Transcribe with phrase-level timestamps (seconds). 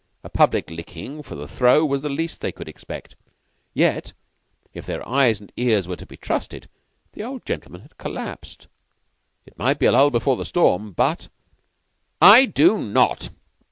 [0.23, 3.15] A public licking for the three was the least they could expect.
[3.71, 4.13] Yet
[4.73, 6.67] if their eyes and ears were to be trusted
[7.13, 8.65] the old gentleman had collapsed.
[9.45, 11.27] It might be a lull before the storm, but
[12.19, 13.29] "I do not."